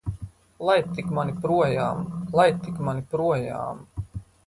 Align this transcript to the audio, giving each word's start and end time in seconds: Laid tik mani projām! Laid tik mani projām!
Laid 0.67 0.89
tik 0.99 1.11
mani 1.17 1.35
projām! 1.45 2.01
Laid 2.41 2.61
tik 2.67 2.83
mani 2.89 3.07
projām! 3.15 3.89